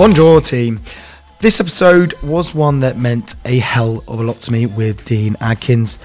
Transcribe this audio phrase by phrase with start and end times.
[0.00, 0.80] Bonjour, team.
[1.40, 5.36] This episode was one that meant a hell of a lot to me with Dean
[5.42, 5.98] Adkins.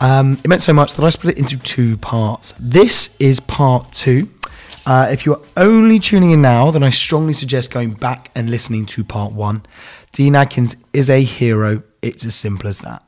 [0.00, 2.54] Um, it meant so much that I split it into two parts.
[2.60, 4.30] This is part two.
[4.86, 8.48] Uh, if you are only tuning in now, then I strongly suggest going back and
[8.48, 9.66] listening to part one.
[10.12, 11.82] Dean Adkins is a hero.
[12.02, 13.02] It's as simple as that.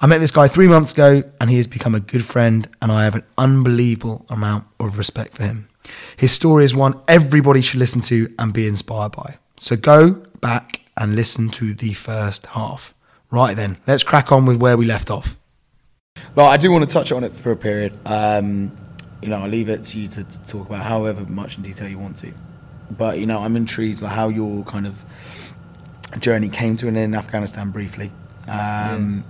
[0.00, 2.90] I met this guy three months ago and he has become a good friend, and
[2.90, 5.68] I have an unbelievable amount of respect for him.
[6.16, 9.36] His story is one everybody should listen to and be inspired by.
[9.56, 10.10] So go
[10.40, 12.94] back and listen to the first half.
[13.30, 15.36] Right then, let's crack on with where we left off.
[16.34, 17.92] Well, I do want to touch on it for a period.
[18.06, 18.76] Um,
[19.22, 21.88] you know, I'll leave it to you to, to talk about however much in detail
[21.88, 22.32] you want to.
[22.90, 25.04] But you know, I'm intrigued like how your kind of
[26.20, 28.12] journey came to an end in Afghanistan briefly,
[28.48, 29.24] um,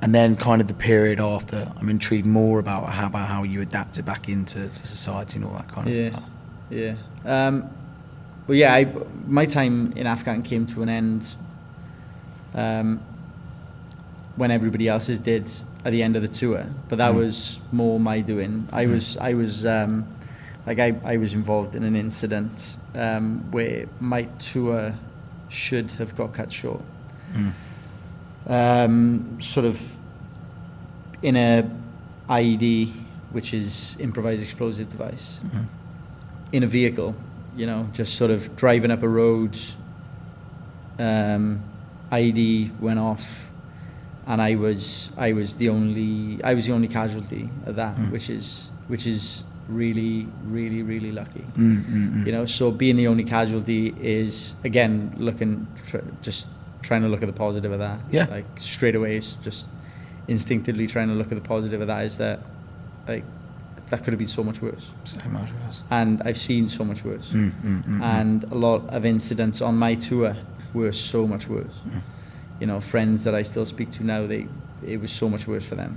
[0.00, 1.70] and then kind of the period after.
[1.78, 5.52] I'm intrigued more about how about how you adapted back into to society and all
[5.52, 6.24] that kind of Yeah, stuff.
[6.70, 6.94] yeah.
[7.24, 7.68] Um,
[8.46, 8.92] well, yeah, I,
[9.26, 11.34] my time in Afghan came to an end
[12.54, 13.00] um,
[14.36, 15.50] when everybody else's did
[15.84, 16.66] at the end of the tour.
[16.88, 18.68] But that was more my doing.
[18.72, 20.06] I was, I was, um,
[20.66, 24.94] like, I, I was involved in an incident um, where my tour
[25.48, 26.82] should have got cut short.
[28.46, 29.96] Um, sort of
[31.22, 31.70] in a
[32.28, 32.92] IED,
[33.32, 35.40] which is improvised explosive device,
[36.52, 37.14] in a vehicle,
[37.56, 39.56] you know, just sort of driving up a road.
[40.98, 41.62] Um,
[42.10, 43.50] IED went off,
[44.26, 48.10] and I was I was the only I was the only casualty of that, mm.
[48.10, 51.44] which is which is really really really lucky.
[51.56, 56.48] Mm, mm, you know, so being the only casualty is again looking tr- just
[56.82, 58.00] trying to look at the positive of that.
[58.10, 58.26] Yeah.
[58.26, 59.66] like straight away, it's just
[60.28, 62.04] instinctively trying to look at the positive of that.
[62.04, 62.40] Is that
[63.08, 63.24] like
[63.94, 65.84] that could have been so much worse So much worse.
[65.90, 67.30] and I've seen so much worse.
[67.32, 70.34] Mm, And a lot of incidents on my tour
[70.72, 71.76] were so much worse.
[72.60, 74.48] You know, friends that I still speak to now, they
[74.86, 75.96] it was so much worse for them.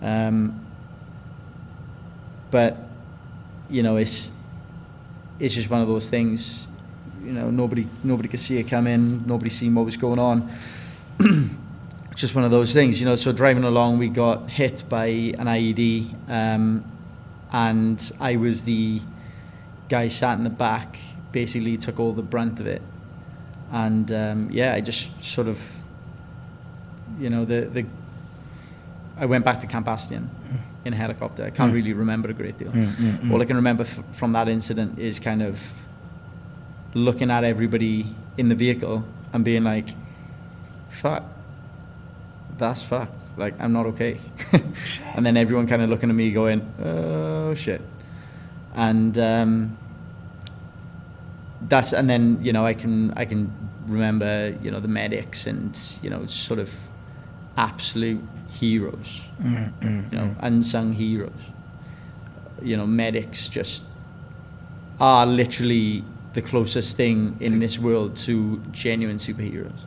[0.00, 0.64] Um,
[2.50, 2.76] but
[3.70, 4.30] you know, it's
[5.40, 6.68] it's just one of those things.
[7.24, 9.24] You know, nobody nobody could see it coming.
[9.26, 10.48] Nobody seen what was going on.
[12.14, 13.16] just one of those things, you know.
[13.16, 16.84] So driving along, we got hit by an IED, um,
[17.52, 19.00] and I was the
[19.88, 20.98] guy sat in the back.
[21.32, 22.82] Basically, took all the brunt of it,
[23.70, 25.60] and um, yeah, I just sort of,
[27.18, 27.86] you know, the the.
[29.16, 30.58] I went back to Camp Bastion mm.
[30.86, 31.44] in a helicopter.
[31.44, 31.76] I can't mm.
[31.76, 32.72] really remember a great deal.
[32.72, 35.72] Mm, all I can remember f- from that incident is kind of
[36.94, 38.06] looking at everybody
[38.36, 39.88] in the vehicle and being like,
[40.90, 41.24] "Fuck."
[42.58, 43.22] That's fucked.
[43.36, 44.20] Like, I'm not okay.
[45.14, 47.80] and then everyone kind of looking at me going, oh, shit.
[48.74, 49.76] And um,
[51.68, 53.52] that's, and then, you know, I can, I can
[53.86, 56.74] remember, you know, the medics and, you know, sort of
[57.56, 60.36] absolute heroes, mm, mm, you know, mm.
[60.40, 61.32] unsung heroes.
[62.60, 63.86] You know, medics just
[65.00, 66.04] are literally
[66.34, 69.80] the closest thing in this world to genuine superheroes,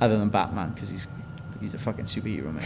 [0.00, 1.06] other than Batman, because he's
[1.60, 2.64] he's a fucking superhero, man.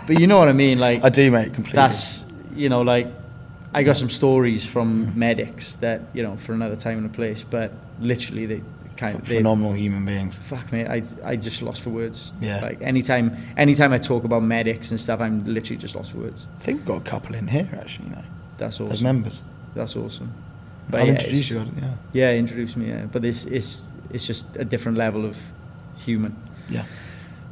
[0.06, 1.76] but you know what I mean, like I do, mate, completely.
[1.76, 3.08] that's you know like
[3.74, 7.42] I got some stories from medics that you know for another time and a place,
[7.42, 8.62] but literally they
[8.96, 10.38] kind of phenomenal human beings.
[10.38, 12.32] fuck me, I I just lost for words.
[12.40, 12.60] Yeah.
[12.60, 16.46] Like anytime anytime I talk about medics and stuff, I'm literally just lost for words.
[16.58, 18.24] I think we've got a couple in here actually, you know,
[18.56, 18.92] That's awesome.
[18.92, 19.42] as members.
[19.74, 20.32] That's awesome.
[20.92, 21.58] I'll yeah, introduce you.
[21.58, 22.88] Yeah, Yeah, introduce me.
[22.88, 25.36] Yeah, but this is it's just a different level of
[25.98, 26.34] human.
[26.68, 26.84] yeah.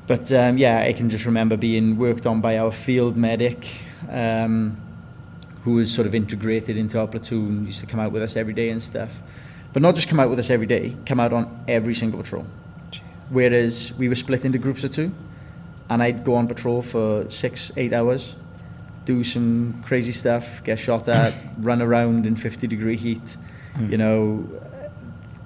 [0.07, 3.67] But um, yeah, I can just remember being worked on by our field medic,
[4.09, 4.81] um,
[5.65, 8.55] who was sort of integrated into our platoon, used to come out with us every
[8.55, 9.21] day and stuff.
[9.73, 12.47] But not just come out with us every day, come out on every single patrol.
[13.31, 15.13] Whereas we were split into groups of two,
[15.91, 18.37] and I'd go on patrol for six, eight hours,
[19.05, 23.37] do some crazy stuff, get shot at, run around in 50 degree heat,
[23.81, 24.49] you know,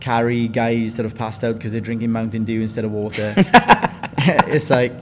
[0.00, 3.34] carry guys that have passed out because they're drinking Mountain Dew instead of water.
[4.48, 4.92] it's like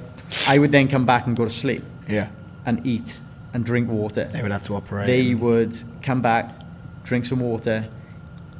[0.47, 2.29] I would then come back and go to sleep Yeah,
[2.67, 3.21] and eat
[3.53, 4.29] and drink water.
[4.33, 5.07] they would have to operate.
[5.07, 6.55] They would come back,
[7.03, 7.89] drink some water,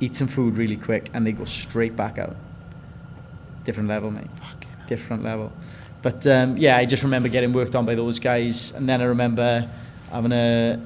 [0.01, 2.37] eat some food really quick, and they go straight back out.
[3.65, 4.27] Different level, mate.
[4.87, 5.53] Different level.
[6.01, 9.05] But um, yeah, I just remember getting worked on by those guys, and then I
[9.05, 9.69] remember
[10.11, 10.81] having a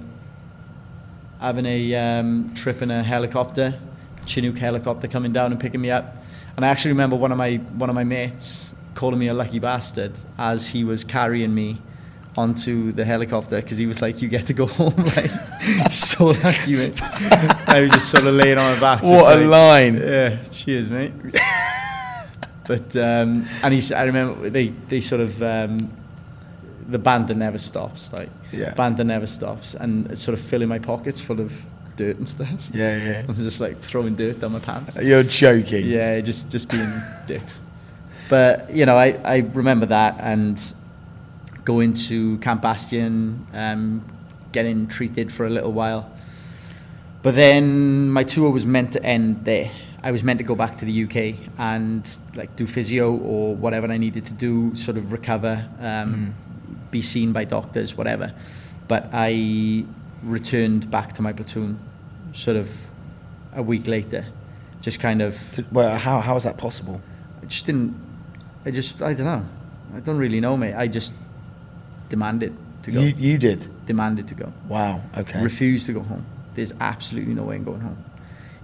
[1.40, 3.78] having a um, trip in a helicopter,
[4.26, 6.16] Chinook helicopter coming down and picking me up.
[6.56, 9.58] And I actually remember one of my one of my mates calling me a lucky
[9.58, 11.80] bastard as he was carrying me
[12.36, 15.30] onto the helicopter because he was like, "You get to go home." like,
[15.92, 17.00] so lucky, mate.
[17.68, 19.02] I was just sort of laying on my back.
[19.02, 19.96] What a like, line.
[19.98, 21.12] Yeah, cheers, mate.
[22.66, 25.90] but um, and he, I remember they they sort of um,
[26.88, 28.12] the banter never stops.
[28.12, 28.74] Like Yeah.
[28.74, 31.52] banter never stops, and it's sort of filling my pockets full of
[31.96, 32.70] dirt and stuff.
[32.72, 33.24] Yeah, yeah.
[33.28, 34.96] I'm just like throwing dirt down my pants.
[35.00, 35.86] You're joking.
[35.86, 36.90] Yeah, just just being
[37.26, 37.60] dicks.
[38.32, 40.56] But you know, I, I remember that and
[41.66, 44.02] going to Camp Bastion, um,
[44.52, 46.10] getting treated for a little while.
[47.22, 49.70] But then my tour was meant to end there.
[50.02, 53.86] I was meant to go back to the UK and like do physio or whatever
[53.92, 56.34] I needed to do, sort of recover, um,
[56.90, 58.32] be seen by doctors, whatever.
[58.88, 59.84] But I
[60.22, 61.78] returned back to my platoon,
[62.32, 62.74] sort of
[63.52, 64.24] a week later,
[64.80, 67.02] just kind of To- Well, how, how is that possible?
[67.42, 68.10] I just didn't.
[68.64, 69.00] I just.
[69.02, 69.44] I don't know.
[69.96, 70.74] I don't really know, mate.
[70.74, 71.12] I just
[72.08, 73.00] demanded to go.
[73.00, 73.68] You, you did.
[73.86, 74.52] demanded to go.
[74.68, 75.02] Wow.
[75.16, 75.42] Okay.
[75.42, 76.24] Refused to go home.
[76.54, 78.02] There's absolutely no way I'm going home.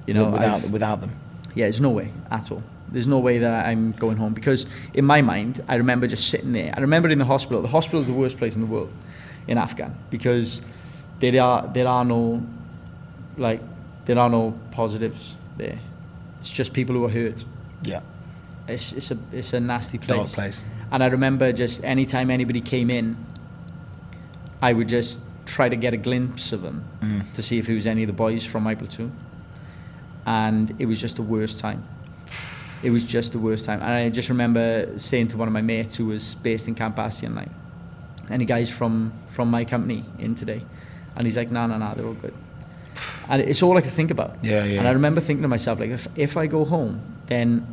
[0.07, 1.11] You know, without I've- without them.
[1.55, 2.63] yeah, there's no way at all.
[2.91, 4.65] There's no way that I'm going home because
[4.95, 6.73] in my mind, I remember just sitting there.
[6.75, 7.61] I remember in the hospital.
[7.61, 8.91] The hospital is the worst place in the world
[9.47, 10.63] in Afghan because
[11.21, 12.43] there are there are no
[13.37, 13.61] like
[14.07, 15.79] there are no positives there.
[16.39, 17.45] It's just people who are hurt.
[17.83, 18.01] Yeah.
[18.69, 20.19] It's it's a it's a nasty place.
[20.19, 20.63] Dark place.
[20.91, 23.17] And I remember just anytime anybody came in,
[24.63, 27.33] I would just try to get a glimpse of them Mm.
[27.33, 29.13] to see if it was any of the boys from my platoon.
[30.27, 31.83] And it was just the worst time.
[32.83, 33.81] It was just the worst time.
[33.81, 36.97] And I just remember saying to one of my mates who was based in Camp
[36.97, 37.49] Bastion, like,
[38.31, 40.63] any guys from, from my company in today?
[41.17, 42.35] And he's like, no, no, no, they're all good.
[43.29, 44.37] And it's all I could think about.
[44.45, 44.79] Yeah, yeah.
[44.81, 47.67] And I remember thinking to myself, like, if, if I go home, then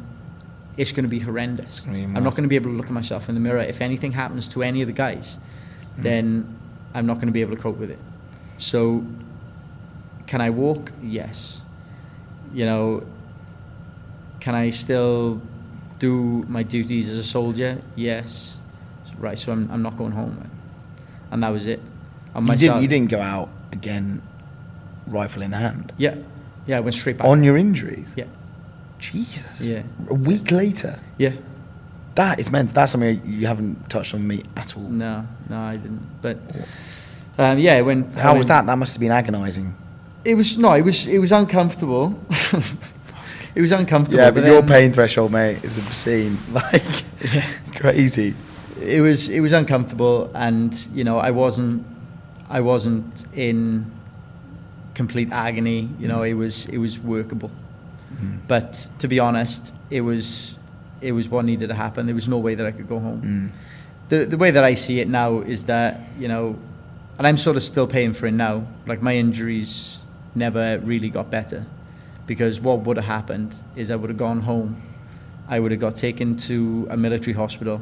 [0.77, 1.81] it's going to be horrendous.
[1.81, 3.60] be I'm not going to be able to look at myself in the mirror.
[3.60, 5.38] If anything happens to any of the guys,
[5.98, 6.04] mm.
[6.04, 6.57] then
[6.94, 8.00] I'm not going to be able to cope with it.
[8.57, 9.06] So,
[10.27, 10.92] can I walk?
[11.01, 11.62] Yes.
[12.54, 13.06] You know,
[14.39, 15.42] can I still
[16.00, 17.81] do my duties as a soldier?
[17.95, 18.60] Yes.
[19.18, 20.36] Right, so I'm, I'm not going home.
[20.36, 20.51] Man.
[21.31, 21.81] And that was it.
[22.33, 22.81] And You didn't.
[22.81, 24.21] You didn't go out again,
[25.07, 25.94] rifle in hand.
[25.98, 26.16] Yeah.
[26.68, 27.28] Yeah, I went straight back.
[27.28, 28.13] On your injuries.
[28.18, 28.25] Yeah.
[29.12, 29.62] Jesus.
[29.62, 29.84] Yeah.
[30.10, 31.00] A week later.
[31.18, 31.34] Yeah.
[32.16, 32.74] That is meant.
[32.74, 34.84] That's something you haven't touched on me at all.
[34.84, 36.22] No, no, I didn't.
[36.22, 36.38] But
[37.38, 38.66] um, yeah, when How I was that?
[38.66, 39.75] That must have been agonising.
[40.24, 42.18] It was no, it was it was uncomfortable.
[43.56, 44.24] it was uncomfortable.
[44.24, 46.38] Yeah, but, your then pain threshold, mate, is obscene.
[46.52, 47.04] Like,
[47.75, 48.34] crazy.
[48.81, 51.86] It was it was uncomfortable, and you know I wasn't
[52.50, 53.92] I wasn't in
[54.94, 55.90] complete agony.
[56.00, 57.52] You know, it was it was workable.
[58.48, 60.57] But to be honest, it was
[61.02, 62.06] it was what needed to happen.
[62.06, 63.22] There was no way that I could go home.
[63.22, 63.52] Mm.
[64.10, 66.57] the the way that I see it now is that you know,
[67.18, 68.68] and I'm sort of still paying for it now.
[68.86, 70.00] Like my injuries
[70.34, 71.66] never really got better,
[72.28, 74.81] because what would have happened is I would have gone home,
[75.48, 77.81] I would have got taken to a military hospital,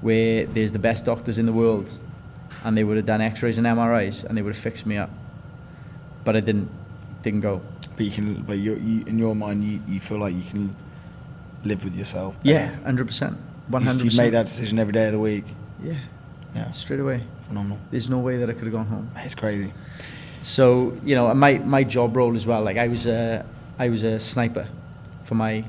[0.00, 2.00] where there's the best doctors in the world,
[2.64, 5.10] and they would have done X-rays and MRIs, and they would have fixed me up.
[6.24, 6.70] But I didn't
[7.22, 7.60] didn't go.
[7.98, 8.42] But you can.
[8.42, 10.74] But you, you, in your mind, you, you feel like you can
[11.64, 12.38] live with yourself.
[12.44, 13.36] Yeah, hundred percent,
[13.66, 15.44] one You, hundred you made that decision every day of the week.
[15.82, 15.98] Yeah,
[16.54, 17.24] Yeah, straight away.
[17.42, 17.78] phenomenal.
[17.90, 19.10] There's no way that I could have gone home.
[19.16, 19.72] It's crazy.
[20.42, 22.62] So you know, my my job role as well.
[22.62, 23.44] Like I was a
[23.80, 24.68] I was a sniper
[25.24, 25.64] for my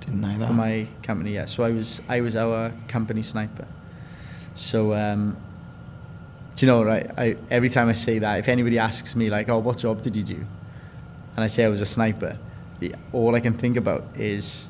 [0.00, 0.46] Didn't know that.
[0.48, 1.34] for my company.
[1.34, 3.66] Yeah, so I was I was our company sniper.
[4.54, 5.36] So um,
[6.56, 7.10] do you know right?
[7.18, 10.16] I every time I say that, if anybody asks me like, "Oh, what job did
[10.16, 10.46] you do?"
[11.36, 12.36] And I say I was a sniper,
[12.80, 14.68] the, all I can think about is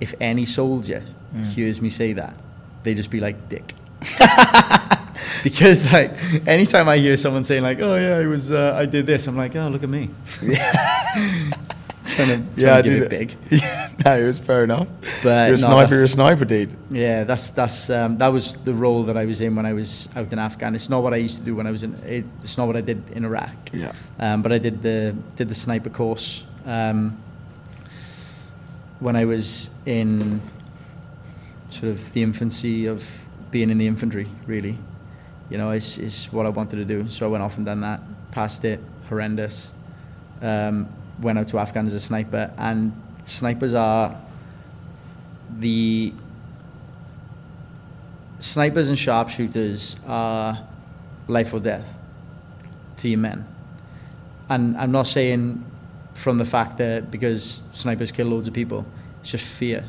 [0.00, 1.02] if any soldier
[1.34, 1.44] Mm.
[1.54, 2.34] hears me say that,
[2.82, 3.72] they just be like, "Dick."
[5.44, 6.10] because like
[6.44, 9.36] anytime I hear someone saying like, "Oh yeah, I was uh, I did this," I'm
[9.36, 10.10] like, "Oh, look at me."
[12.24, 13.60] trying to, yeah, I to give did it big.
[14.04, 14.88] No, it was fair enough.
[15.22, 15.94] But you're a no, sniper.
[15.94, 16.74] You're a sniper, dude.
[16.90, 20.08] Yeah, that's that's um, that was the role that I was in when I was
[20.16, 20.74] out in Afghan.
[20.74, 21.94] It's not what I used to do when I was in.
[22.04, 23.54] It, it's not what I did in Iraq.
[23.72, 23.92] Yeah.
[24.18, 27.22] Um, but I did the did the sniper course um,
[29.00, 30.40] when I was in
[31.68, 33.06] sort of the infancy of
[33.50, 34.28] being in the infantry.
[34.46, 34.78] Really,
[35.50, 37.10] you know, is is what I wanted to do.
[37.10, 38.00] So I went off and done that.
[38.30, 38.80] Passed it.
[39.10, 39.74] Horrendous.
[40.40, 40.88] Um,
[41.20, 42.92] went out to Afghan as a sniper, and
[43.24, 44.16] snipers are
[45.58, 46.12] the
[48.38, 50.66] snipers and sharpshooters are
[51.28, 51.86] life or death
[52.96, 53.46] to your men.
[54.48, 55.64] And I'm not saying
[56.14, 58.86] from the fact that because snipers kill loads of people,
[59.20, 59.84] it's just fear.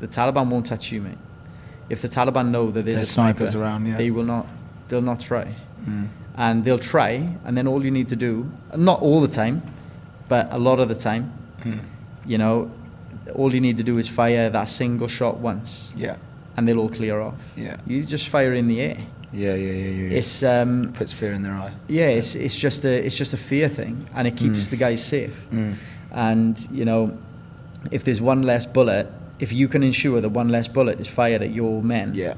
[0.00, 1.18] The Taliban won't touch you, mate.
[1.88, 3.96] If the Taliban know that there's There's a sniper, snipers around, yeah.
[3.96, 4.46] they will not.
[4.88, 5.54] they'll not try.
[5.84, 6.08] Mm.
[6.36, 9.62] And they'll try, and then all you need to do, not all the time,
[10.28, 11.32] but a lot of the time,
[12.26, 12.70] you know,
[13.34, 16.16] all you need to do is fire that single shot once, Yeah.
[16.56, 17.34] and they'll all clear off.
[17.56, 17.76] Yeah.
[17.86, 18.98] You just fire in the air.
[19.32, 20.08] Yeah, yeah, yeah, yeah.
[20.10, 20.18] yeah.
[20.18, 21.72] It's um, puts fear in their eye.
[21.88, 25.02] yeah, it's it's just a it's just a fear thing, and it keeps the guys
[25.04, 25.34] safe.
[25.50, 25.74] Mm.
[26.10, 27.16] And you know,
[27.90, 29.06] if there's one less bullet,
[29.38, 32.34] if you can ensure that one less bullet is fired at your men, Yeah.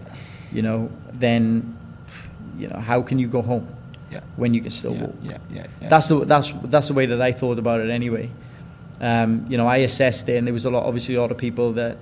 [0.52, 1.76] you know, then
[2.58, 3.66] you know how can you go home
[4.14, 4.20] Yeah.
[4.36, 5.14] when you can still Yeah, walk?
[5.22, 5.88] yeah, yeah, yeah.
[5.88, 8.30] That's the that's that's the way that I thought about it anyway.
[9.00, 11.36] Um, you know, I assessed it, and there was a lot, obviously, a lot of
[11.36, 11.98] people that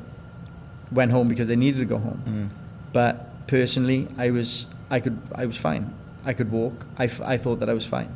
[0.93, 2.23] went home because they needed to go home.
[2.27, 2.49] Mm.
[2.93, 5.93] But personally, I was I could I was fine.
[6.25, 6.87] I could walk.
[6.99, 8.09] I, f- I thought that I was fine,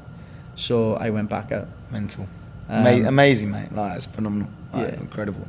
[0.54, 1.66] so I went back out.
[1.90, 2.28] mental.
[2.68, 3.72] Um, Ama- amazing, mate.
[3.72, 4.48] Like that's phenomenal.
[4.72, 5.00] Like, Yeah.
[5.00, 5.48] incredible.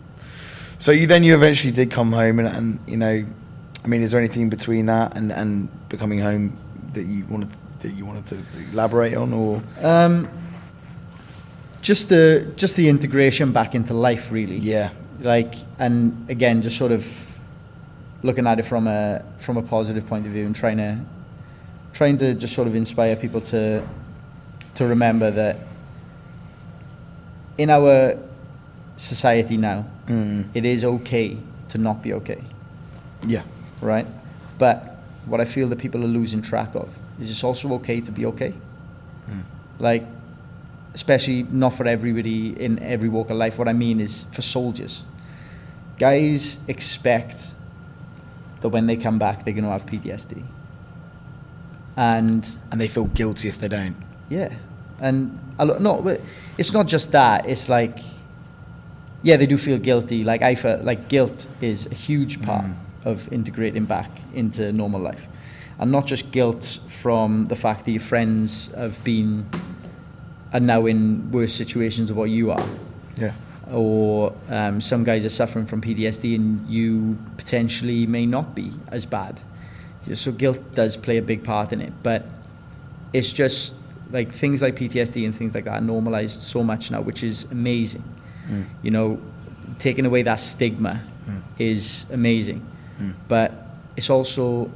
[0.79, 3.25] So you then you eventually did come home, and, and you know,
[3.83, 6.53] I mean, is there anything between that and, and becoming home
[6.93, 7.49] that you wanted
[7.79, 8.37] that you wanted to
[8.71, 9.61] elaborate on, or?
[9.81, 10.29] Um,
[11.81, 14.57] just the just the integration back into life, really.
[14.57, 17.39] yeah, like and again just sort of
[18.23, 20.99] looking at it from a from a positive point of view and trying to
[21.93, 23.87] trying to just sort of inspire people to
[24.75, 25.59] to remember that
[27.57, 28.17] in our
[28.95, 30.45] society now mm.
[30.53, 31.37] it is okay
[31.69, 32.43] to not be okay.
[33.27, 33.43] Yeah,
[33.81, 34.07] right?
[34.57, 38.11] But what i feel that people are losing track of is it's also okay to
[38.11, 38.53] be okay.
[39.29, 39.43] Mm.
[39.79, 40.05] like
[40.93, 43.57] especially not for everybody in every walk of life.
[43.59, 45.03] What i mean is for soldiers.
[45.99, 47.55] Guys expect
[48.61, 50.43] that when they come back they're going to have ptsd
[51.95, 53.95] and and they feel guilty if they don't.
[54.29, 54.53] yeah.
[54.99, 56.21] And a lot, no but
[56.57, 57.45] it's not just that.
[57.47, 57.99] It's like
[59.23, 60.23] yeah they do feel guilty.
[60.23, 62.75] Like i feel like guilt is a huge part Mm.
[63.05, 65.27] of integrating back into normal life
[65.79, 69.45] and not just guilt from the fact that your friends have been
[70.53, 72.67] are now in worse situations of what you are
[73.17, 73.33] Yeah,
[73.71, 79.05] or um, some guys are suffering from PTSD and you potentially may not be as
[79.05, 79.39] bad.
[80.13, 82.25] So guilt does play a big part in it, but
[83.11, 83.73] it's just
[84.09, 87.43] like things like PTSD and things like that are normalized so much now, which is
[87.51, 88.03] amazing.
[88.49, 88.63] Mm.
[88.83, 89.19] You know,
[89.79, 91.41] taking away that stigma Mm.
[91.59, 92.61] is amazing,
[93.01, 93.13] Mm.
[93.27, 93.51] but
[93.97, 94.71] it's also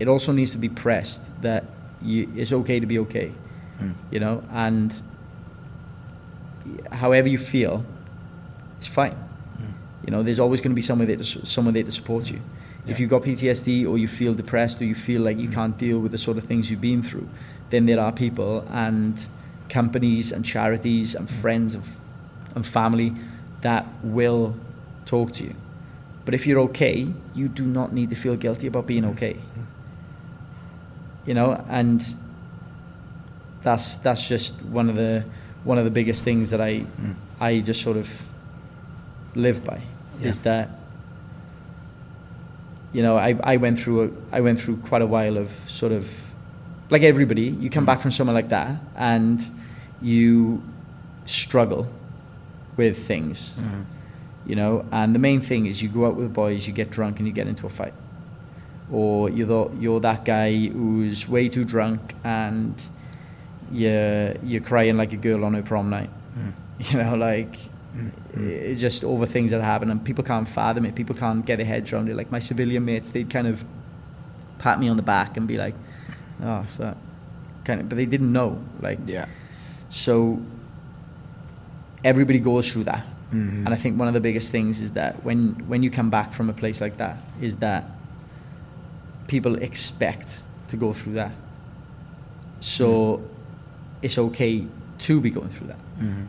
[0.00, 1.64] it also needs to be pressed that
[2.02, 3.32] you, it's okay to be okay
[3.80, 3.94] Mm.
[4.10, 5.02] you know, and
[6.90, 7.84] however you feel,
[8.76, 9.12] it's fine.
[9.12, 9.72] Hmm.
[10.04, 12.40] You know, there's always going to be someone there to, someone there to support you.
[12.86, 15.54] If you've got PTSD or you feel depressed or you feel like you hmm.
[15.54, 17.28] can't deal with the sort of things you've been through,
[17.70, 19.28] then there are people and
[19.68, 21.40] companies and charities and hmm.
[21.40, 21.98] friends of,
[22.54, 23.14] and family
[23.60, 24.56] that will
[25.04, 25.54] talk to you.
[26.24, 29.38] But if you're okay, you do not need to feel guilty about being okay.
[31.28, 32.00] You know, and
[33.62, 35.24] that's that's just one of the
[35.64, 37.14] one of the biggest things that I Mm.
[37.40, 38.08] I just sort of
[39.34, 39.80] live by
[40.22, 40.70] is that
[42.92, 45.92] you know I, I went through a, I went through quite a while of sort
[45.92, 46.08] of
[46.90, 47.86] like everybody you come Mm.
[47.86, 49.38] back from somewhere like that and
[50.00, 50.62] you
[51.26, 51.86] struggle
[52.76, 53.84] with things Mhm.
[54.46, 56.90] you know and the main thing is you go out with the boys you get
[56.90, 57.92] drunk and you get into a fight
[58.90, 62.88] or you're you're that guy who's way too drunk and
[63.70, 66.10] you're you're crying like a girl on her prom night.
[66.36, 66.52] Mm.
[66.92, 67.56] you know like
[67.96, 68.12] Mm.
[68.36, 70.94] it's just over things that happen and people can't fathom it.
[70.94, 72.14] People can't get their heads around it.
[72.16, 73.64] Like my civilian mates they'd kind of
[74.58, 75.74] pat me on the back and be like
[76.42, 76.96] oh fuck.
[77.64, 79.26] Kind of but they didn't know like yeah,
[79.88, 80.40] so
[82.04, 83.04] everybody goes through that.
[83.32, 83.66] Mhm.
[83.66, 86.32] and I think one of the biggest things is that when when you come back
[86.32, 87.84] from a place like that is that
[89.28, 91.32] people expect to go through that.
[92.60, 93.22] So
[94.02, 94.66] it's okay
[94.98, 95.78] to be going through that.
[96.00, 96.26] Mhm.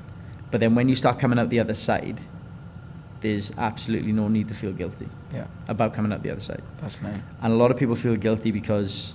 [0.51, 2.21] But then when you start coming out the other side,
[3.21, 6.61] there's absolutely no need to feel guilty yeah, about coming out the other side.
[6.79, 7.21] fascinating.
[7.41, 9.13] And a lot of people feel guilty because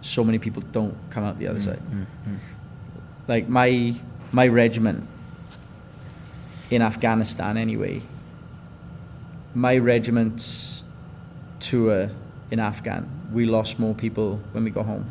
[0.00, 1.80] so many people don't come out the other side.
[1.90, 2.38] Mm, mm,
[3.28, 3.94] like my
[4.32, 5.06] my regiment
[6.70, 8.02] in Afghanistan anyway
[9.54, 10.82] my regiment's
[11.60, 12.10] tour
[12.50, 15.10] in Afghan we lost more people when we got home.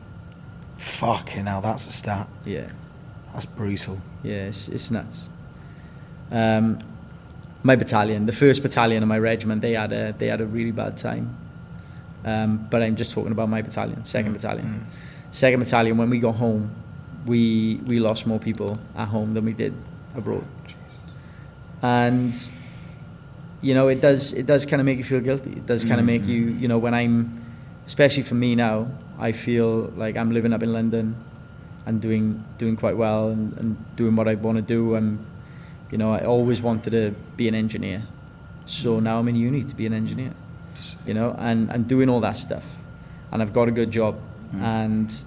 [0.78, 2.28] Fucking hell, that's a stat.
[2.46, 2.70] yeah
[3.34, 3.98] That's brutal.
[4.24, 5.30] yeah it's, it's nuts
[6.32, 6.80] um,
[7.64, 10.72] my battalion the first battalion of my regiment they had a they had a really
[10.72, 11.36] bad time
[12.26, 15.34] um, but I'm just talking about my battalion second Mm, battalion mm.
[15.36, 16.72] second battalion when we got home
[17.26, 19.74] we we lost more people at home than we did
[20.16, 20.46] abroad
[21.82, 22.52] and
[23.64, 26.00] you know it does it does kind of make you feel guilty it does kind
[26.00, 26.62] of make you mm-hmm.
[26.62, 27.44] you know when i'm
[27.88, 28.88] especially for me now
[29.20, 31.16] I feel like I'm living up in London
[31.86, 34.96] and doing doing quite well and, and doing what I want to do.
[34.96, 35.26] I'm,
[35.92, 38.04] you know, I always wanted to be an engineer,
[38.66, 39.04] so mm-hmm.
[39.04, 40.34] now I'm in uni to be an engineer.
[41.06, 42.66] You know, and and doing all that stuff,
[43.32, 44.62] and I've got a good job, mm-hmm.
[44.62, 45.26] and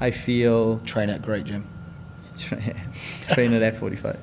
[0.00, 1.66] I feel Train at great gym.
[2.38, 4.16] train at F45,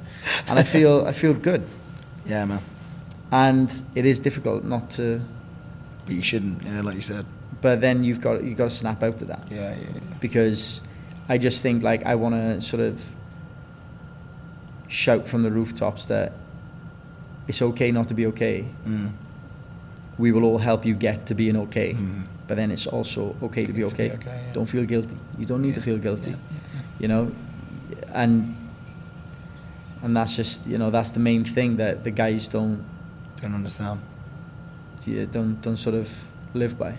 [0.48, 1.68] and I feel I feel good,
[2.25, 2.62] Yeah, man.
[3.32, 5.22] And it is difficult not to,
[6.05, 6.63] But you shouldn't.
[6.63, 7.25] Yeah, like you said.
[7.62, 9.48] but then you've got you've got to snap out of that.
[9.51, 9.79] Yeah, yeah.
[9.94, 10.00] yeah.
[10.20, 10.82] because
[11.29, 13.01] I just think like I want to sort of
[14.88, 16.34] shout from the rooftops that
[17.48, 18.65] it's okay not to be okay.
[18.86, 19.12] Mm.
[20.17, 22.24] We will all help you get to being okay, Mm.
[22.48, 24.12] but then it's also okay to be To be okay.
[24.13, 24.53] okay, yeah.
[24.53, 25.15] Don't feel guilty.
[25.38, 26.29] You don't need to feel guilty.
[26.32, 27.32] yeah, yeah, You know,
[28.13, 28.55] and
[30.03, 32.84] and that's just you know that's the main thing that the guys don't
[33.42, 34.00] Don't understand.
[35.06, 36.10] yeah, don't don't sort of
[36.54, 36.98] live by.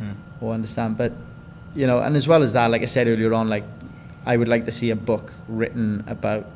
[0.00, 0.14] Mm.
[0.40, 0.96] or understand.
[0.96, 1.12] But
[1.74, 3.64] you know, and as well as that, like I said earlier on, like
[4.24, 6.46] I would like to see a book written about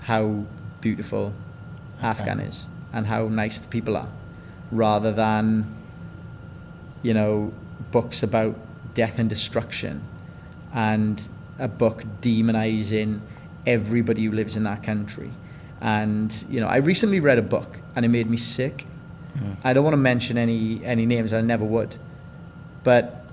[0.00, 0.46] how
[0.80, 1.34] beautiful
[2.00, 4.08] Afghan is and how nice the people are,
[4.70, 5.74] rather than
[7.02, 7.52] you know
[7.90, 8.56] books about
[8.94, 10.02] death and destruction,
[10.72, 11.28] and
[11.58, 13.20] a book demonizing
[13.66, 15.30] everybody who lives in that country.
[15.80, 18.86] And you know, I recently read a book and it made me sick.
[19.36, 19.56] Mm.
[19.64, 21.32] I don't want to mention any any names.
[21.32, 21.96] I never would.
[22.82, 23.24] But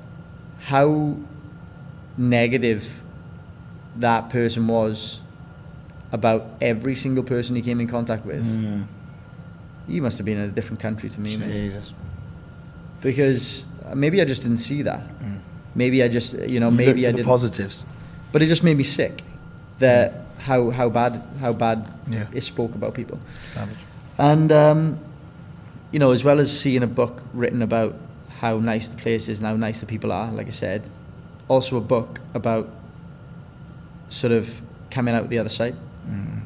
[0.59, 1.15] how
[2.17, 3.01] negative
[3.97, 5.19] that person was
[6.11, 8.45] about every single person he came in contact with.
[8.45, 8.85] Mm.
[9.87, 11.37] He must have been in a different country to me.
[11.37, 11.93] Jesus.
[13.01, 15.01] Because uh, maybe I just didn't see that.
[15.19, 15.39] Mm.
[15.75, 17.25] Maybe I just, you know, You maybe I didn't.
[17.25, 17.83] positives.
[18.31, 19.23] But it just made me sick.
[19.79, 21.77] That how how bad how bad
[22.09, 22.27] Yeah.
[22.33, 23.19] it spoke about people.
[23.47, 23.77] Savage.
[24.17, 24.99] And um,
[25.91, 27.95] you know, as well as seeing a book written about
[28.39, 30.81] how nice the place is and how nice the people are, like I said,
[31.47, 32.67] also a book about
[34.09, 35.75] sort of coming out the other side,
[36.09, 36.41] Mm.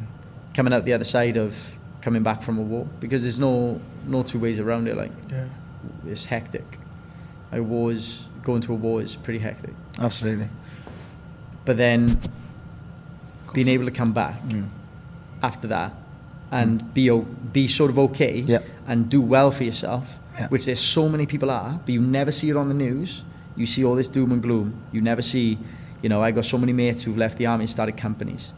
[0.53, 1.55] coming out the other side of
[2.01, 4.95] coming back from a war, because there's no no two ways around it.
[4.95, 5.47] Like Yeah.
[6.05, 6.79] it's hectic.
[7.51, 9.73] A war is going to a war is pretty hectic.
[9.99, 10.49] Absolutely.
[11.65, 12.19] But then
[13.53, 14.67] being able to come back Mm.
[15.41, 15.91] after that
[16.51, 17.09] and be
[17.53, 18.65] be sort of okay Yep.
[18.87, 20.17] and do well for yourself,
[20.49, 23.23] which there's so many people are, but you never see it on the news.
[23.55, 24.73] You see all this doom and gloom.
[24.91, 25.57] You never see,
[26.01, 28.53] you know, I got so many mates who've left the army and started companies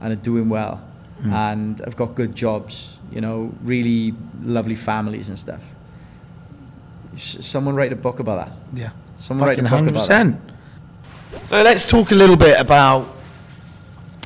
[0.00, 0.80] and are doing well
[1.22, 1.32] Mm.
[1.32, 5.60] and have got good jobs, you know, really lovely families and stuff.
[7.16, 8.52] Someone write a book about that.
[8.74, 8.90] Yeah.
[9.16, 10.34] Someone write a book hundred about that.
[11.46, 13.06] So let's talk a little bit about,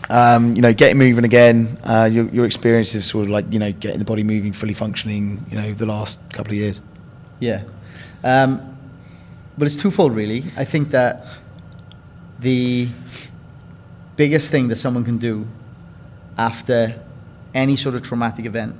[0.09, 1.79] um, you know, getting moving again.
[1.85, 4.75] Uh, your your experience of sort of like you know getting the body moving, fully
[4.75, 5.44] functioning.
[5.51, 6.81] You know, the last couple of years.
[7.40, 7.62] Yeah.
[8.25, 8.77] Um,
[9.57, 10.44] well, it's twofold, really.
[10.57, 11.25] I think that
[12.38, 12.88] the
[14.16, 15.47] biggest thing that someone can do
[16.37, 17.01] after
[17.55, 18.77] any sort of traumatic event,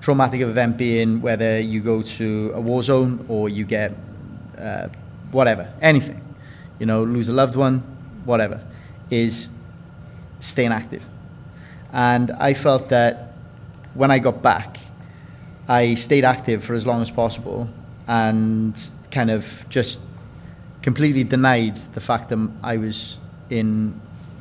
[0.00, 3.92] traumatic event being whether you go to a war zone or you get
[4.58, 4.88] uh,
[5.30, 6.22] whatever, anything,
[6.78, 7.80] you know, lose a loved one,
[8.24, 8.62] whatever,
[9.10, 9.50] is
[10.40, 11.06] staying active.
[11.92, 13.32] And I felt that
[13.94, 14.78] when I got back,
[15.68, 17.68] I stayed active for as long as possible
[18.06, 18.78] and
[19.10, 20.00] kind of just
[20.82, 23.18] completely denied the fact that I was
[23.50, 24.00] in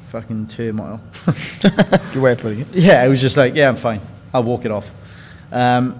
[0.09, 1.01] fucking turmoil.
[1.61, 2.67] Good way of putting it.
[2.73, 4.01] yeah, I was just like, yeah, I'm fine.
[4.33, 4.93] I'll walk it off.
[5.51, 5.99] Um,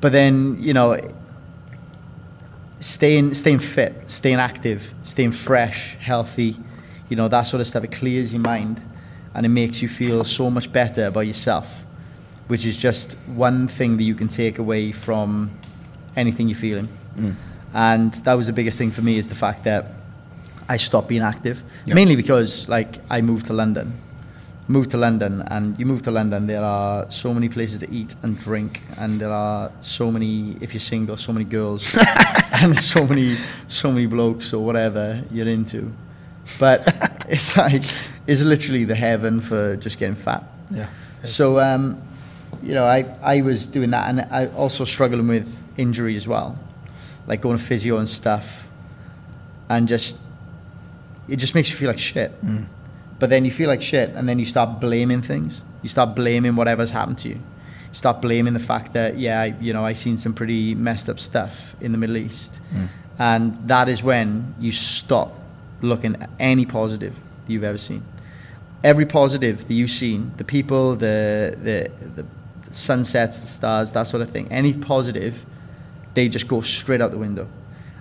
[0.00, 0.98] but then, you know,
[2.80, 6.56] staying staying fit, staying active, staying fresh, healthy,
[7.08, 8.80] you know, that sort of stuff, it clears your mind
[9.34, 11.66] and it makes you feel so much better about yourself,
[12.48, 15.50] which is just one thing that you can take away from
[16.16, 16.88] anything you're feeling.
[17.16, 17.34] Mm.
[17.74, 19.86] And that was the biggest thing for me is the fact that
[20.68, 21.94] I stopped being active, Yeah.
[21.94, 23.92] mainly because like I moved to London.
[24.68, 26.48] Moved to London, and you move to London.
[26.48, 30.56] There are so many places to eat and drink, and there are so many.
[30.60, 31.96] If you're single, so many girls,
[32.52, 33.36] and so many,
[33.68, 35.92] so many blokes or whatever you're into.
[36.58, 37.82] But it's like
[38.26, 40.44] it's literally the heaven for just getting fat.
[40.70, 40.88] Yeah.
[41.24, 42.00] So, um,
[42.62, 46.58] you know, I, I was doing that and I also struggling with injury as well,
[47.26, 48.68] like going to physio and stuff.
[49.68, 50.18] And just,
[51.28, 52.32] it just makes you feel like shit.
[52.44, 52.66] Mm.
[53.18, 55.62] But then you feel like shit and then you start blaming things.
[55.82, 57.34] You start blaming whatever's happened to you.
[57.34, 61.08] You start blaming the fact that, yeah, I, you know, I seen some pretty messed
[61.08, 62.60] up stuff in the Middle East.
[62.74, 62.88] Mm.
[63.18, 65.32] And that is when you stop
[65.82, 68.02] looking at any positive that you've ever seen.
[68.84, 71.90] Every positive that you've seen, the people, the, the,
[72.22, 72.26] the
[72.74, 75.44] sunsets, the stars, that sort of thing, any positive,
[76.14, 77.48] they just go straight out the window.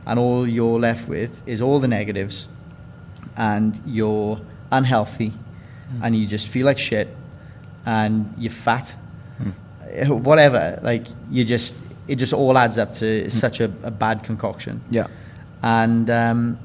[0.08, 2.48] and all you're left with is all the negatives,
[3.38, 4.40] and you're
[4.72, 5.32] unhealthy,
[6.04, 7.08] and you just feel like shit,
[7.86, 8.96] and you're fat,
[9.90, 10.80] Eh, whatever.
[10.84, 11.76] Like you just,
[12.08, 15.08] it just all adds up to such a, a bad concoction Yeah.
[15.64, 16.60] and um,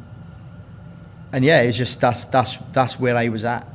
[1.33, 3.67] and yeah, it's just that's that's that's where I was at,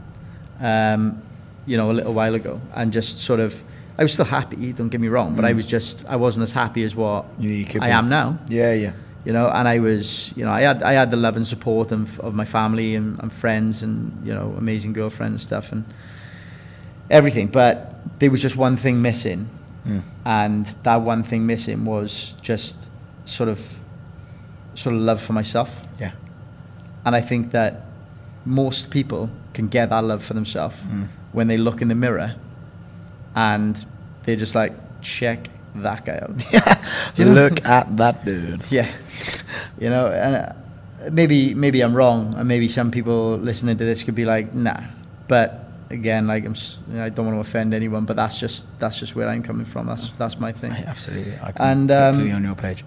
[0.59, 1.21] um,
[1.65, 3.61] you know, a little while ago, and just sort of,
[3.97, 4.73] I was still happy.
[4.73, 7.49] Don't get me wrong, but I was just I wasn't as happy as what You,
[7.49, 7.91] you could I be.
[7.93, 8.91] am now, Yeah, yeah.
[9.25, 9.47] you know.
[9.47, 12.33] And I was, you know, I had I had the love and support of, of
[12.33, 15.85] my family and, and friends, and you know, amazing girlfriend and stuff, and
[17.09, 17.47] everything.
[17.47, 19.49] But there was just one thing missing,
[19.87, 20.01] Mm.
[20.25, 22.89] and that one thing missing was just
[23.25, 23.59] sort of
[24.73, 25.79] sort of love for myself.
[27.05, 27.81] And I think that
[28.45, 30.75] most people can get that love for themselves
[31.31, 32.35] when they look in the mirror
[33.35, 33.85] and
[34.23, 36.31] they're just like, check that guy out.
[37.17, 37.31] You know?
[37.33, 38.61] Look at that dude.
[38.71, 38.89] Yeah.
[39.79, 44.03] You know, and uh, maybe maybe I'm wrong, and maybe some people listening to this
[44.03, 44.81] could be like, nah.
[45.27, 48.99] But again, like I'm, s- I don't want to offend anyone, but that's just that's
[48.99, 49.87] just where I'm coming from.
[49.87, 50.71] That's that's my thing.
[50.71, 51.33] Right, absolutely.
[51.41, 52.83] I can And, um, on your page.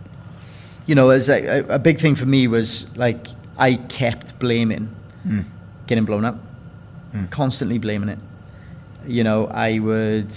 [0.86, 3.28] you know, as a, a big thing for me was like
[3.58, 4.88] I kept blaming
[5.26, 5.44] Mm.
[5.86, 6.36] getting blown up,
[7.14, 7.28] Mm.
[7.30, 8.18] constantly blaming it.
[9.06, 10.34] You know, I would,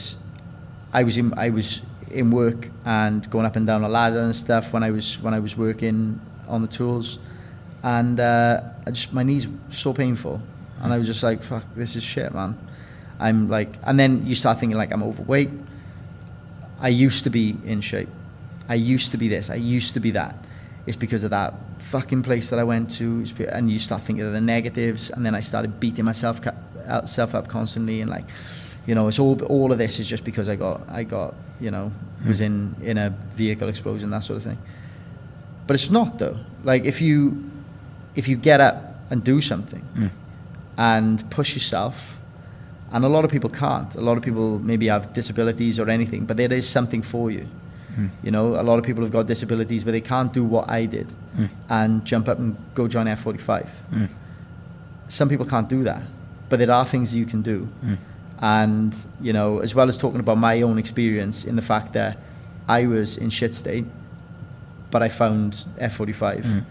[0.93, 4.36] I was in, I was in work and going up and down a ladder and
[4.36, 7.19] stuff when I was when I was working on the tools,
[7.84, 10.41] and uh, I just my knees were so painful,
[10.81, 12.57] and I was just like, fuck, this is shit, man.
[13.19, 15.51] I'm like, and then you start thinking like I'm overweight.
[16.79, 18.10] I used to be in shape.
[18.67, 19.49] I used to be this.
[19.49, 20.36] I used to be that.
[20.88, 24.33] It's because of that fucking place that I went to, and you start thinking of
[24.33, 26.39] the negatives, and then I started beating myself
[27.05, 28.25] self up constantly, and like,
[28.87, 31.71] you know, it's all all of this is just because I got I got you
[31.71, 31.91] know
[32.27, 34.57] was in in a vehicle explosion that sort of thing.
[35.67, 36.37] But it's not though.
[36.63, 37.49] Like if you
[38.15, 38.75] if you get up
[39.09, 40.09] and do something Mm.
[40.77, 42.19] and push yourself,
[42.91, 43.95] and a lot of people can't.
[43.95, 47.45] A lot of people maybe have disabilities or anything, but there is something for you.
[47.97, 48.10] Mm.
[48.23, 50.86] You know, a lot of people have got disabilities, but they can't do what I
[50.86, 51.49] did Mm.
[51.69, 53.67] and jump up and go join F45.
[53.93, 54.10] Mm.
[55.08, 56.01] Some people can't do that,
[56.49, 57.67] but there are things you can do.
[57.86, 57.97] Mm.
[58.41, 62.17] And, you know, as well as talking about my own experience in the fact that
[62.67, 63.86] I was in shit state,
[64.89, 66.63] but I found F45 Mm.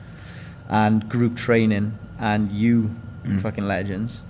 [0.68, 2.90] and group training and you
[3.24, 3.40] Mm.
[3.40, 4.22] fucking legends.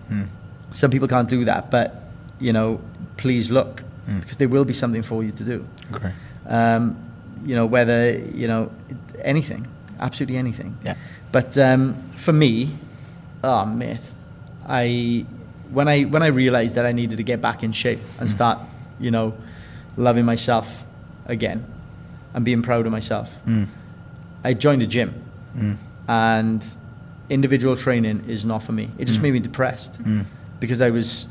[0.73, 1.89] Some people can't do that, but,
[2.41, 2.81] you know,
[3.17, 3.83] please look
[4.21, 5.65] because there will be something for you to do.
[5.95, 6.13] Okay.
[6.51, 6.97] Um,
[7.47, 8.71] you know, whether, you know,
[9.23, 9.67] anything,
[9.99, 10.77] absolutely anything.
[10.85, 10.95] Yeah.
[11.33, 12.77] But um, for me,
[13.43, 14.01] oh mate,
[14.67, 15.25] I
[15.73, 18.33] when I when I realized that I needed to get back in shape and Mm.
[18.33, 18.59] start,
[18.99, 19.33] you know,
[19.97, 20.85] loving myself
[21.27, 21.65] again
[22.35, 23.67] and being proud of myself, Mm.
[24.45, 25.15] I joined a gym
[25.57, 25.77] Mm.
[26.09, 26.67] and
[27.31, 28.91] individual training is not for me.
[28.99, 29.23] It just Mm.
[29.23, 30.25] made me depressed Mm.
[30.59, 31.27] because I was,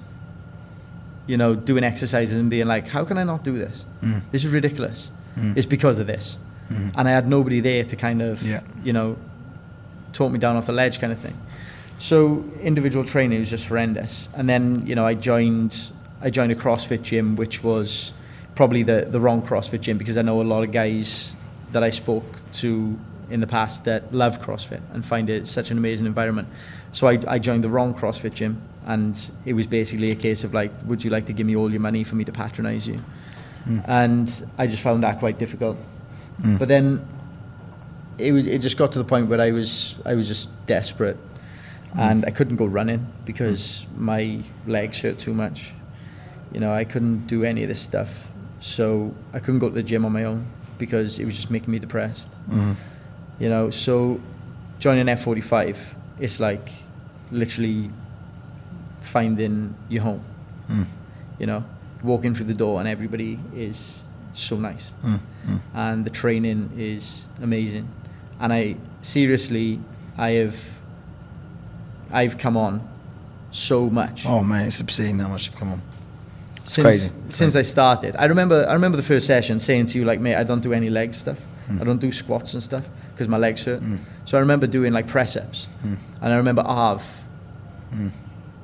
[1.30, 3.86] you know, doing exercises and being like, how can I not do this?
[4.02, 4.24] Mm.
[4.32, 5.12] This is ridiculous.
[5.38, 5.56] Mm.
[5.56, 6.40] It's because of this.
[6.72, 6.92] Mm.
[6.98, 8.62] And I had nobody there to kind of, Yeah.
[8.84, 9.16] you know,
[10.12, 11.38] talk me down off the ledge kind of thing.
[12.00, 14.28] So individual training was just horrendous.
[14.36, 18.12] And then, you know, I joined I joined a CrossFit gym, which was
[18.56, 21.36] probably the, the wrong CrossFit gym because I know a lot of guys
[21.74, 22.98] that I spoke to
[23.30, 26.48] in the past that love CrossFit and find it such an amazing environment.
[26.92, 30.52] So I, I joined the wrong CrossFit gym and it was basically a case of
[30.54, 33.00] like, would you like to give me all your money for me to patronize you?
[33.68, 33.86] Mm.
[33.88, 35.78] And I just found that quite difficult.
[36.42, 36.58] Mm.
[36.58, 37.08] But then
[38.18, 41.18] it was it just got to the point where I was I was just desperate
[41.96, 45.72] and I couldn't go running because my legs hurt too much.
[46.52, 48.28] You know, I couldn't do any of this stuff.
[48.60, 50.48] So I couldn't go to the gym on my own
[50.80, 52.36] because it was just making me depressed.
[52.50, 52.76] Mm.
[53.40, 54.20] You know, so
[54.80, 55.78] joining F45,
[56.20, 56.70] it's like
[57.32, 57.92] literally
[59.02, 60.24] finding your home.
[60.70, 60.86] Mm.
[61.40, 61.64] You know,
[62.04, 65.20] walking through the door and everybody is so nice Mm.
[65.48, 65.60] Mm.
[65.74, 67.88] and the training is amazing.
[68.40, 69.80] And I seriously,
[70.18, 70.56] I have,
[72.12, 72.88] I've come on
[73.52, 75.82] so much Oh man, it's obscene how much you've come on.
[76.64, 77.14] since crazy.
[77.30, 78.16] since I started.
[78.18, 80.72] I remember, I remember the first session saying to you like, mate, I don't do
[80.74, 81.40] any leg stuff.
[81.70, 81.82] Mm.
[81.82, 83.82] I don't do squats and stuff because my legs hurt.
[83.82, 84.00] Mm.
[84.26, 85.98] So I remember doing like press ups, Mm.
[86.22, 87.04] and I remember Arv
[87.94, 88.12] Mm.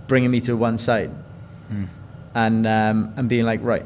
[0.08, 1.12] Bringing me to one side
[1.72, 1.88] Mm.
[2.36, 3.86] and um, and being like, right,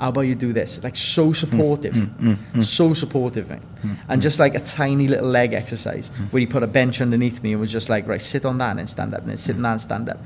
[0.00, 0.82] how about you do this?
[0.82, 3.60] Like so supportive, Mm, mm, so supportive, mate.
[3.84, 7.42] Mm, And just like a tiny little leg exercise where he put a bench underneath
[7.42, 9.36] me and was just like, right, sit on that and then stand up, and then
[9.36, 10.18] sit on that and stand up.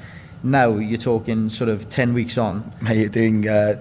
[0.42, 2.72] Now you're talking sort of ten weeks on.
[2.80, 3.76] Mate, you're doing uh,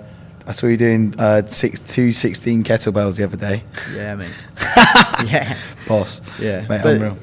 [0.46, 3.64] I saw you doing uh, six, two 16 kettlebells the other day.
[3.96, 4.32] Yeah, mate.
[5.32, 5.56] yeah,
[5.88, 6.20] Boss.
[6.40, 6.62] yeah.
[6.68, 7.18] Mate, but unreal.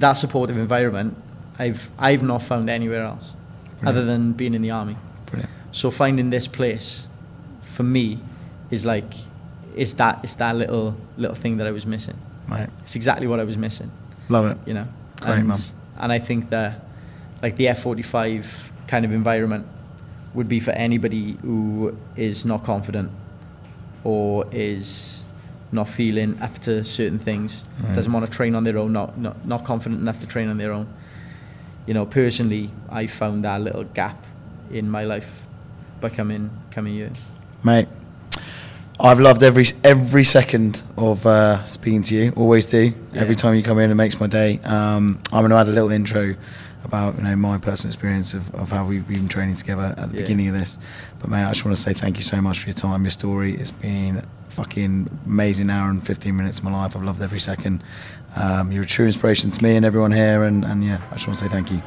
[0.00, 1.16] that supportive environment,
[1.58, 3.32] I've I've not found anywhere else,
[3.84, 4.96] other than being in the army.
[5.26, 5.50] Brilliant.
[5.72, 7.08] So finding this place,
[7.62, 8.20] for me,
[8.70, 9.12] is like,
[9.76, 12.18] it's that it's that little little thing that I was missing.
[12.48, 13.90] Mate, It's exactly what I was missing.
[14.28, 14.58] love it.
[14.66, 14.86] you know.
[15.20, 15.58] Great, and, man.
[15.98, 16.84] and I think that
[17.42, 19.66] like the F45 kind of environment
[20.34, 23.10] would be for anybody who is not confident
[24.04, 25.24] or is
[25.70, 27.94] not feeling up to certain things, Right.
[27.94, 30.58] doesn't want to train on their own, not, not, not confident enough to train on
[30.58, 30.86] their own.
[31.86, 34.24] You know, personally, I found that little gap
[34.70, 35.46] in my life
[36.00, 37.10] by coming, coming here.
[37.64, 37.88] Mate,
[39.00, 42.32] I've loved every every second of uh, speaking to you.
[42.36, 42.92] Always do.
[43.14, 44.58] Every time you come in, it makes my day.
[44.64, 46.36] Um, I'm going to add a little intro
[46.84, 50.16] about you know my personal experience of, of how we've been training together at the
[50.16, 50.22] Yeah.
[50.22, 50.78] beginning of this.
[51.18, 53.10] But mate, I just want to say thank you so much for your time, your
[53.10, 53.54] story.
[53.54, 56.94] It's been fucking amazing hour and 15 minutes of my life.
[56.94, 57.82] I've loved every second.
[58.36, 60.44] Um, you're a true inspiration to me and everyone here.
[60.44, 61.82] And, and yeah, I just want to say thank you.